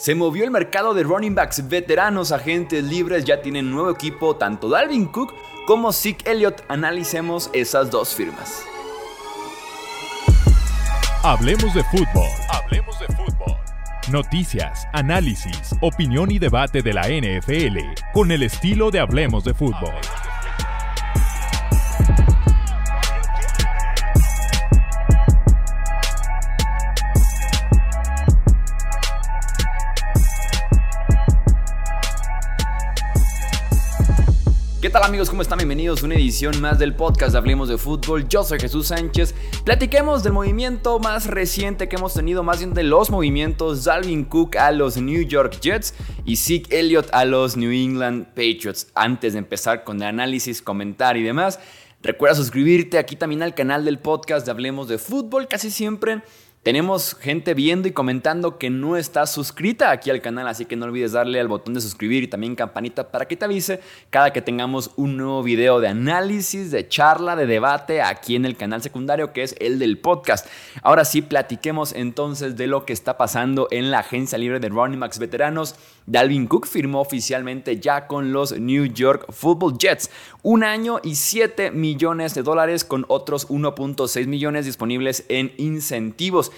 [0.00, 4.70] Se movió el mercado de running backs veteranos, agentes libres, ya tienen nuevo equipo, tanto
[4.70, 5.34] Dalvin Cook
[5.66, 6.62] como Zeke Elliott.
[6.68, 8.64] Analicemos esas dos firmas.
[11.22, 12.30] Hablemos de fútbol.
[12.48, 13.56] Hablemos de fútbol.
[14.10, 17.76] Noticias, análisis, opinión y debate de la NFL
[18.14, 19.92] con el estilo de Hablemos de fútbol.
[34.90, 35.30] ¿Qué tal amigos?
[35.30, 35.58] ¿Cómo están?
[35.58, 38.26] Bienvenidos a una edición más del podcast de Hablemos de Fútbol.
[38.26, 39.36] Yo soy Jesús Sánchez.
[39.64, 43.84] Platiquemos del movimiento más reciente que hemos tenido, más bien de los movimientos.
[43.84, 45.94] Dalvin Cook a los New York Jets
[46.24, 48.88] y Zeke Elliott a los New England Patriots.
[48.96, 51.60] Antes de empezar con el análisis, comentar y demás,
[52.02, 55.46] recuerda suscribirte aquí también al canal del podcast de Hablemos de Fútbol.
[55.46, 56.22] Casi siempre
[56.62, 60.84] tenemos gente viendo y comentando que no está suscrita aquí al canal, así que no
[60.84, 64.42] olvides darle al botón de suscribir y también campanita para que te avise cada que
[64.42, 69.32] tengamos un nuevo video de análisis, de charla, de debate aquí en el canal secundario
[69.32, 70.46] que es el del podcast.
[70.82, 75.00] Ahora sí, platiquemos entonces de lo que está pasando en la agencia libre de running
[75.00, 75.76] backs veteranos.
[76.06, 80.10] Dalvin Cook firmó oficialmente ya con los New York Football Jets
[80.42, 86.52] un año y 7 millones de dólares con otros 1.6 millones disponibles en incentivos.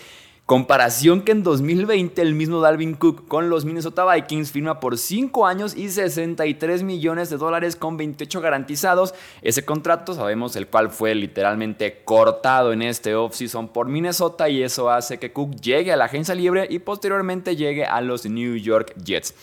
[0.53, 5.47] Comparación que en 2020 el mismo Dalvin Cook con los Minnesota Vikings firma por 5
[5.47, 9.14] años y 63 millones de dólares con 28 garantizados.
[9.41, 14.91] Ese contrato sabemos el cual fue literalmente cortado en este offseason por Minnesota y eso
[14.91, 18.92] hace que Cook llegue a la agencia libre y posteriormente llegue a los New York
[19.03, 19.34] Jets.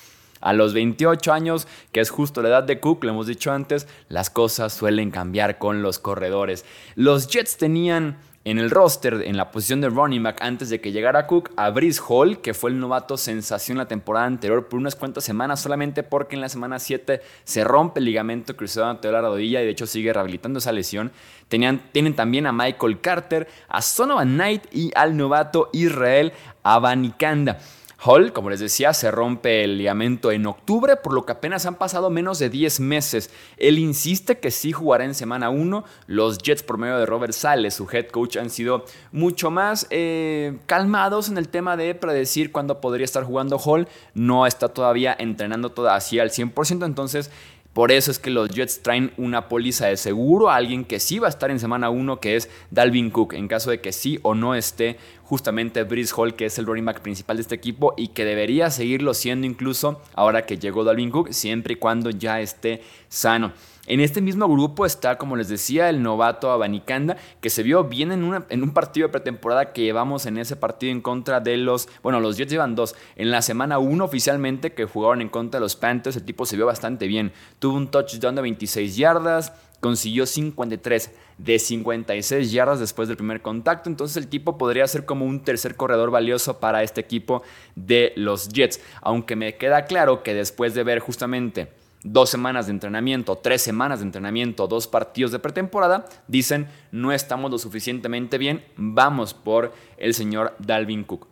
[0.42, 3.88] A los 28 años, que es justo la edad de Cook, lo hemos dicho antes,
[4.10, 6.66] las cosas suelen cambiar con los corredores.
[6.94, 10.92] Los Jets tenían en el roster, en la posición de running back, antes de que
[10.92, 14.96] llegara Cook, a Brice Hall, que fue el novato sensación la temporada anterior por unas
[14.96, 19.22] cuantas semanas, solamente porque en la semana 7 se rompe el ligamento cruzado ante la
[19.22, 21.12] rodilla y de hecho sigue rehabilitando esa lesión.
[21.50, 26.31] Tenían, tienen también a Michael Carter, a Sonovan Knight y al novato Israel
[26.63, 27.59] Abanikanda.
[28.02, 31.76] Hall, como les decía, se rompe el ligamento en octubre, por lo que apenas han
[31.76, 33.30] pasado menos de 10 meses.
[33.58, 35.84] Él insiste que sí jugará en semana 1.
[36.08, 40.60] Los Jets, por medio de Robert Sales, su head coach, han sido mucho más eh,
[40.66, 43.88] calmados en el tema de predecir cuándo podría estar jugando Hall.
[44.14, 47.30] No está todavía entrenando todo así al 100%, entonces
[47.74, 51.19] por eso es que los Jets traen una póliza de seguro a alguien que sí
[51.19, 54.19] va a estar en semana 1, que es Dalvin Cook, en caso de que sí
[54.24, 57.94] o no esté justamente Brice Hall, que es el running back principal de este equipo
[57.96, 62.41] y que debería seguirlo siendo incluso ahora que llegó Dalvin Cook, siempre y cuando ya
[62.41, 63.53] esté sano.
[63.89, 68.11] En este mismo grupo está, como les decía, el novato Abanicanda, que se vio bien
[68.11, 71.89] en, un partido de pretemporada que llevamos en ese partido en contra de los.
[72.03, 72.95] Bueno, los Jets llevan dos.
[73.16, 76.55] En la semana 1 oficialmente que jugaron en contra de los Panthers, el tipo se
[76.55, 77.31] vio bastante bien.
[77.57, 83.89] Tuvo un touchdown de 26 yardas, consiguió 53 de 56 yardas después del primer contacto.
[83.89, 87.41] Entonces el tipo podría ser como un tercer corredor valioso para este equipo
[87.75, 88.81] de los Jets.
[89.01, 94.00] Aunque me queda claro que después de ver justamente dos semanas de entrenamiento, tres semanas
[94.00, 100.14] de entrenamiento, dos partidos de pretemporada, dicen no estamos lo suficientemente bien, vamos por el
[100.14, 101.28] señor Dalvin Cook.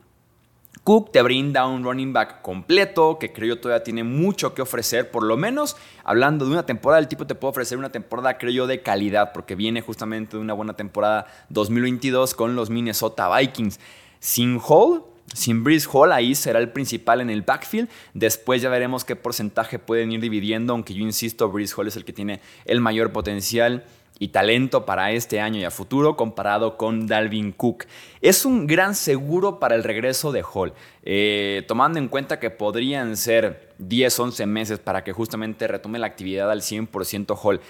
[0.83, 5.11] Cook te brinda un running back completo que creo yo todavía tiene mucho que ofrecer,
[5.11, 8.51] por lo menos hablando de una temporada, el tipo te puede ofrecer una temporada creo
[8.51, 13.81] yo de calidad porque viene justamente de una buena temporada 2022 con los Minnesota Vikings.
[14.19, 17.89] Sin Hall, sin Breeze Hall, ahí será el principal en el backfield.
[18.13, 22.05] Después ya veremos qué porcentaje pueden ir dividiendo, aunque yo insisto, Breeze Hall es el
[22.05, 23.83] que tiene el mayor potencial
[24.19, 27.85] y talento para este año y a futuro comparado con Dalvin Cook.
[28.21, 30.73] Es un gran seguro para el regreso de Hall,
[31.03, 36.07] eh, tomando en cuenta que podrían ser 10, 11 meses para que justamente retome la
[36.07, 37.61] actividad al 100% Hall.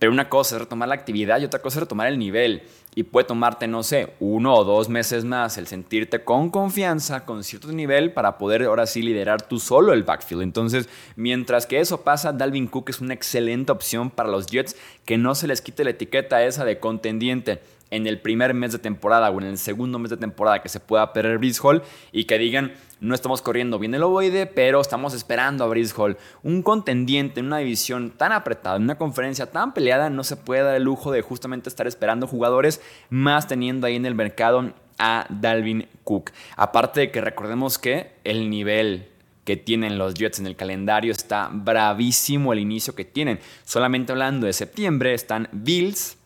[0.00, 2.62] Pero una cosa es retomar la actividad y otra cosa es retomar el nivel.
[2.94, 7.44] Y puede tomarte, no sé, uno o dos meses más el sentirte con confianza, con
[7.44, 10.42] cierto nivel, para poder ahora sí liderar tú solo el backfield.
[10.42, 14.74] Entonces, mientras que eso pasa, Dalvin Cook es una excelente opción para los Jets,
[15.04, 18.78] que no se les quite la etiqueta esa de contendiente en el primer mes de
[18.78, 21.82] temporada o en el segundo mes de temporada que se pueda perder Breeze Hall
[22.12, 26.16] y que digan, no estamos corriendo bien el ovoide, pero estamos esperando a Breeze Hall.
[26.42, 30.62] Un contendiente en una división tan apretada, en una conferencia tan peleada, no se puede
[30.62, 35.26] dar el lujo de justamente estar esperando jugadores, más teniendo ahí en el mercado a
[35.30, 36.30] Dalvin Cook.
[36.56, 39.08] Aparte de que recordemos que el nivel
[39.44, 43.40] que tienen los Jets en el calendario está bravísimo el inicio que tienen.
[43.64, 46.18] Solamente hablando de septiembre están Bills,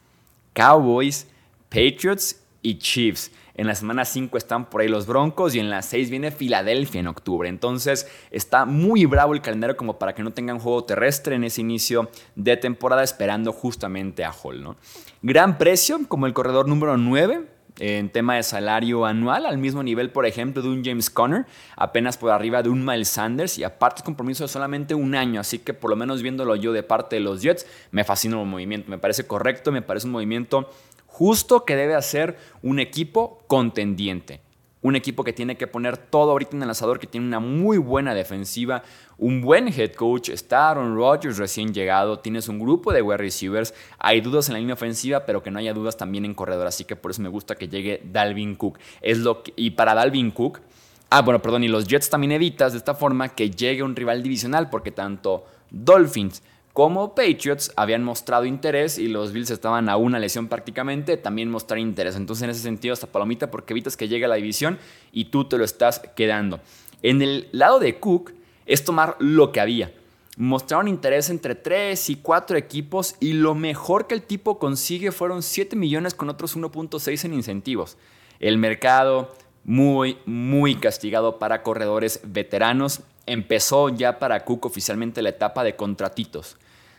[0.52, 1.28] Cowboys,
[1.74, 3.32] Patriots y Chiefs.
[3.56, 7.00] En la semana 5 están por ahí los Broncos y en la 6 viene Filadelfia
[7.00, 7.48] en octubre.
[7.48, 11.62] Entonces está muy bravo el calendario como para que no tengan juego terrestre en ese
[11.62, 14.62] inicio de temporada esperando justamente a Hall.
[14.62, 14.76] ¿no?
[15.22, 17.48] Gran precio como el corredor número 9
[17.80, 21.44] en tema de salario anual, al mismo nivel, por ejemplo, de un James Conner,
[21.76, 25.40] apenas por arriba de un Miles Sanders y aparte es compromiso de solamente un año,
[25.40, 28.46] así que por lo menos viéndolo yo de parte de los Jets, me fascina el
[28.46, 30.70] movimiento, me parece correcto, me parece un movimiento
[31.14, 34.40] justo que debe hacer un equipo contendiente.
[34.82, 37.78] Un equipo que tiene que poner todo ahorita en el asador, que tiene una muy
[37.78, 38.82] buena defensiva,
[39.16, 43.74] un buen head coach, está Aaron Rodgers recién llegado, tienes un grupo de wide receivers,
[43.96, 46.84] hay dudas en la línea ofensiva, pero que no haya dudas también en corredor, así
[46.84, 48.80] que por eso me gusta que llegue Dalvin Cook.
[49.00, 50.62] Es lo y para Dalvin Cook,
[51.10, 54.20] ah, bueno, perdón, y los Jets también evitas de esta forma que llegue un rival
[54.20, 56.42] divisional, porque tanto Dolphins
[56.74, 61.78] como Patriots habían mostrado interés y los Bills estaban a una lesión prácticamente, también mostrar
[61.78, 62.16] interés.
[62.16, 64.80] Entonces, en ese sentido, hasta palomita porque evitas que llegue a la división
[65.12, 66.58] y tú te lo estás quedando.
[67.00, 68.32] En el lado de Cook
[68.66, 69.92] es tomar lo que había.
[70.36, 75.44] Mostraron interés entre 3 y 4 equipos y lo mejor que el tipo consigue fueron
[75.44, 77.98] 7 millones con otros 1.6 en incentivos.
[78.40, 79.32] El mercado
[79.62, 83.02] muy, muy castigado para corredores veteranos.
[83.26, 86.56] Empezó ya para Cook oficialmente la etapa de contratitos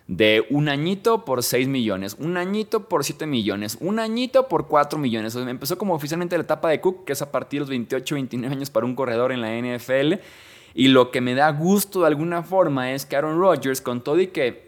[0.08, 5.00] de un añito por 6 millones, un añito por 7 millones, un añito por 4
[5.00, 5.36] millones.
[5.36, 8.56] empezó como oficialmente la etapa de Cook, que es a partir de los 28, 29
[8.56, 10.22] años para un corredor en la NFL.
[10.76, 14.20] Y lo que me da gusto de alguna forma es que Aaron Rodgers, con todo
[14.20, 14.66] y que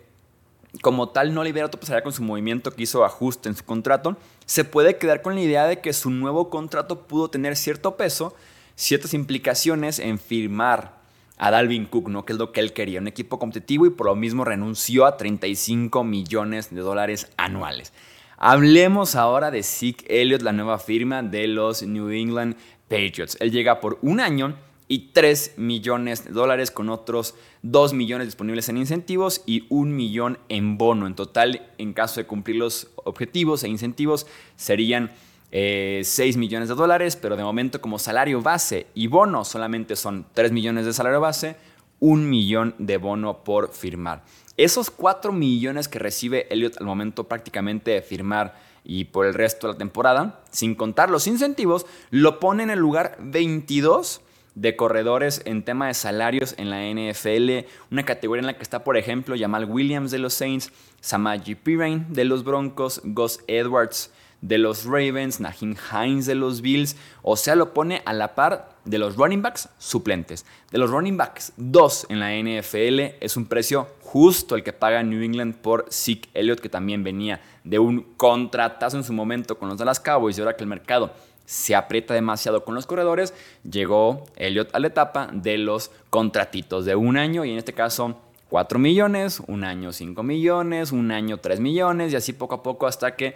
[0.81, 4.17] como tal no libera tu pasaría con su movimiento que hizo ajuste en su contrato,
[4.45, 8.35] se puede quedar con la idea de que su nuevo contrato pudo tener cierto peso,
[8.75, 10.96] ciertas implicaciones en firmar
[11.37, 12.25] a Dalvin Cook, ¿no?
[12.25, 15.17] que es lo que él quería, un equipo competitivo y por lo mismo renunció a
[15.17, 17.93] 35 millones de dólares anuales.
[18.37, 22.55] Hablemos ahora de Zeke Elliott, la nueva firma de los New England
[22.87, 23.37] Patriots.
[23.39, 24.55] Él llega por un año
[24.87, 30.39] y 3 millones de dólares con otros 2 millones disponibles en incentivos y 1 millón
[30.49, 31.07] en bono.
[31.07, 35.11] En total, en caso de cumplir los objetivos e incentivos, serían
[35.51, 40.25] 6 eh, millones de dólares, pero de momento como salario base y bono solamente son
[40.33, 41.55] 3 millones de salario base,
[41.99, 44.23] 1 millón de bono por firmar.
[44.57, 49.67] Esos 4 millones que recibe Elliot al momento prácticamente de firmar y por el resto
[49.67, 54.21] de la temporada, sin contar los incentivos, lo pone en el lugar 22
[54.55, 58.83] de corredores en tema de salarios en la NFL, una categoría en la que está,
[58.83, 64.11] por ejemplo, Jamal Williams de los Saints, Samaji Pirine de los Broncos, Gus Edwards
[64.41, 68.77] de los Ravens, Nahim Hines de los Bills, o sea, lo pone a la par
[68.85, 70.45] de los running backs suplentes.
[70.71, 75.03] De los running backs, dos en la NFL es un precio justo el que paga
[75.03, 79.69] New England por Zeke Elliott, que también venía de un contratazo en su momento con
[79.69, 81.11] los Dallas Cowboys y ahora que el mercado
[81.45, 86.95] se aprieta demasiado con los corredores, llegó Elliott a la etapa de los contratitos de
[86.95, 88.17] un año y en este caso
[88.49, 92.85] 4 millones, un año 5 millones, un año 3 millones y así poco a poco
[92.85, 93.35] hasta que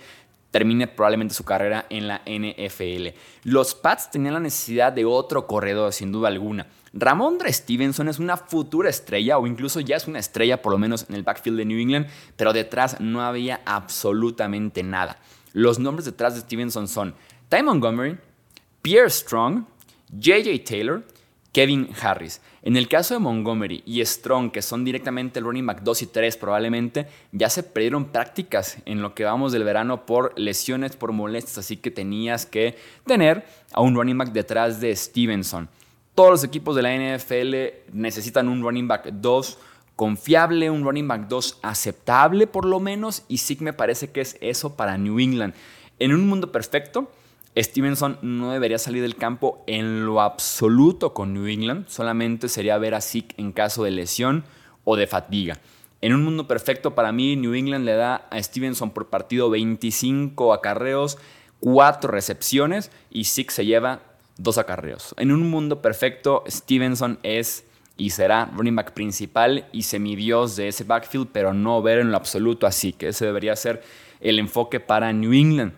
[0.51, 3.18] termine probablemente su carrera en la NFL.
[3.44, 6.68] Los Pats tenían la necesidad de otro corredor, sin duda alguna.
[6.94, 11.06] Ramondre Stevenson es una futura estrella, o incluso ya es una estrella, por lo menos
[11.09, 15.18] en el backfield de New England, pero detrás no había absolutamente nada.
[15.53, 17.15] Los nombres detrás de Stevenson son
[17.50, 18.18] Ty Montgomery,
[18.81, 19.65] Pierre Strong,
[20.12, 21.03] JJ Taylor,
[21.53, 22.41] Kevin Harris.
[22.63, 26.06] En el caso de Montgomery y Strong, que son directamente el running back 2 y
[26.08, 31.12] 3 probablemente, ya se perdieron prácticas en lo que vamos del verano por lesiones, por
[31.12, 32.77] molestias, así que tenías que
[33.08, 35.70] tener a un running back detrás de Stevenson.
[36.13, 39.58] Todos los equipos de la NFL necesitan un running back 2
[39.96, 44.38] confiable, un running back 2 aceptable por lo menos, y sí me parece que es
[44.39, 45.56] eso para New England.
[45.98, 47.12] En un mundo perfecto,
[47.58, 52.96] Stevenson no debería salir del campo en lo absoluto con New England, solamente sería ver
[52.96, 54.46] a Zeke en caso de lesión
[54.86, 55.60] o de fatiga.
[56.00, 60.53] En un mundo perfecto, para mí, New England le da a Stevenson por partido 25
[60.53, 61.17] acarreos,
[61.60, 64.01] 4 recepciones y Zeke se lleva
[64.38, 65.13] 2 acarreos.
[65.17, 67.65] En un mundo perfecto, Stevenson es
[67.98, 72.17] y será running back principal y semidios de ese backfield, pero no ver en lo
[72.17, 73.84] absoluto así, que ese debería ser
[74.22, 75.74] el enfoque para New England.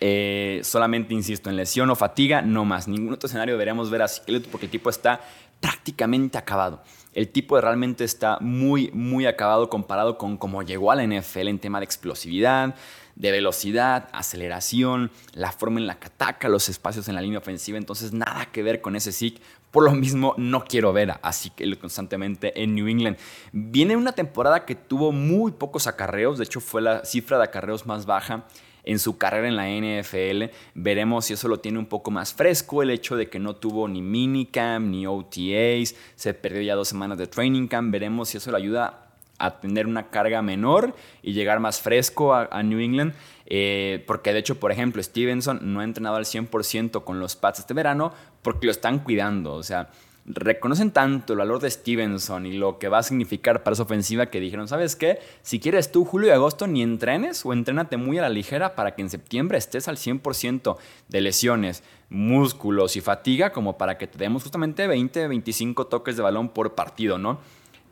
[0.00, 2.88] Eh, solamente, insisto, en lesión o fatiga, no más.
[2.88, 5.20] Ningún otro escenario deberíamos ver a Skeleton porque el tipo está
[5.60, 6.82] prácticamente acabado.
[7.14, 11.58] El tipo realmente está muy, muy acabado comparado con cómo llegó a la NFL en
[11.58, 12.74] tema de explosividad,
[13.14, 17.78] de velocidad, aceleración, la forma en la que ataca, los espacios en la línea ofensiva.
[17.78, 19.40] Entonces, nada que ver con ese SIC.
[19.70, 23.16] Por lo mismo, no quiero ver así que constantemente en New England.
[23.52, 27.86] Viene una temporada que tuvo muy pocos acarreos, de hecho, fue la cifra de acarreos
[27.86, 28.44] más baja
[28.86, 30.54] en su carrera en la NFL.
[30.74, 33.88] Veremos si eso lo tiene un poco más fresco, el hecho de que no tuvo
[33.88, 37.92] ni minicamp ni OTAs, se perdió ya dos semanas de training camp.
[37.92, 39.02] Veremos si eso le ayuda
[39.38, 43.12] a tener una carga menor y llegar más fresco a, New England.
[43.48, 47.60] Eh, porque de hecho, por ejemplo, Stevenson no ha entrenado al 100% con los Pats
[47.60, 48.12] este verano
[48.42, 49.54] porque lo están cuidando.
[49.54, 49.90] O sea,
[50.26, 54.26] reconocen tanto el valor de Stevenson y lo que va a significar para esa ofensiva
[54.26, 55.20] que dijeron, ¿sabes qué?
[55.42, 58.94] Si quieres tú julio y agosto ni entrenes o entrénate muy a la ligera para
[58.94, 60.76] que en septiembre estés al 100%
[61.08, 66.22] de lesiones, músculos y fatiga como para que te demos justamente 20, 25 toques de
[66.22, 67.38] balón por partido, ¿no?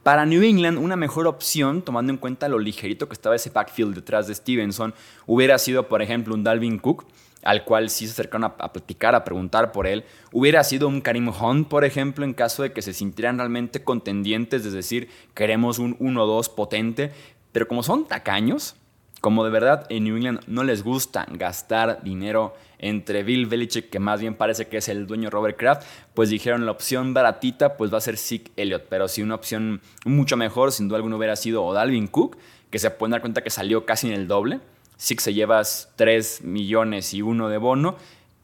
[0.03, 3.95] Para New England, una mejor opción, tomando en cuenta lo ligerito que estaba ese backfield
[3.95, 4.93] detrás de Stevenson,
[5.27, 7.07] hubiera sido, por ejemplo, un Dalvin Cook,
[7.45, 10.05] al cual sí se acercaron a, platicar, a preguntar por él.
[10.33, 14.65] Hubiera sido un Karim Hunt, por ejemplo, en caso de que se sintieran realmente contendientes,
[14.67, 17.13] es decir, queremos un 1-2 potente,
[17.53, 18.77] pero como son tacaños,
[19.21, 23.99] como de verdad en New England no les gusta gastar dinero entre Bill Belichick, que
[23.99, 27.91] más bien parece que es el dueño Robert Kraft, pues dijeron la opción baratita pues
[27.91, 31.37] va a ser Zeke Elliott, pero si una opción mucho mejor, sin duda alguna hubiera
[31.37, 32.37] sido o Dalvin Cook,
[32.69, 34.61] que se pueden dar cuenta que salió casi en el doble.
[35.05, 35.63] Zeke se lleva
[35.97, 37.97] 3 millones y uno de bono.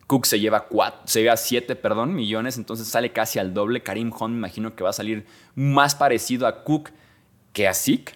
[0.06, 3.82] Cook se lleva, 4, se lleva 7 perdón, millones, entonces sale casi al doble.
[3.82, 5.24] Karim Hunt me imagino que va a salir
[5.54, 6.90] más parecido a Cook
[7.54, 8.12] que a Zeke.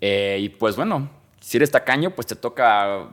[0.00, 1.08] Eh, y pues bueno,
[1.40, 3.08] si eres tacaño, pues te toca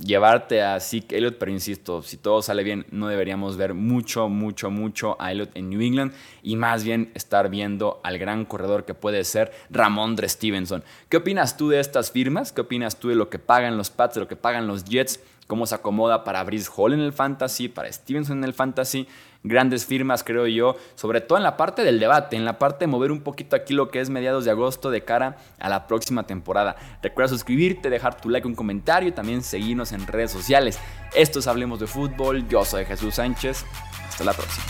[0.00, 4.70] llevarte a Zeke Elliott, pero insisto, si todo sale bien, no deberíamos ver mucho, mucho,
[4.70, 8.94] mucho a Elliott en New England y más bien estar viendo al gran corredor que
[8.94, 10.84] puede ser Ramondre Stevenson.
[11.08, 12.52] ¿Qué opinas tú de estas firmas?
[12.52, 15.20] ¿Qué opinas tú de lo que pagan los Pats, de lo que pagan los Jets?
[15.46, 19.06] ¿Cómo se acomoda para Brice Hall en el Fantasy, para Stevenson en el Fantasy?
[19.44, 22.86] grandes firmas, creo yo, sobre todo en la parte del debate, en la parte de
[22.88, 26.26] mover un poquito aquí lo que es mediados de agosto de cara a la próxima
[26.26, 26.74] temporada.
[27.02, 30.80] Recuerda suscribirte, dejar tu like, un comentario y también seguirnos en redes sociales.
[31.14, 33.64] Esto es Hablemos de Fútbol, yo soy Jesús Sánchez,
[34.08, 34.64] hasta la próxima.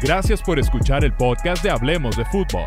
[0.00, 2.66] Gracias por escuchar el podcast de Hablemos de Fútbol.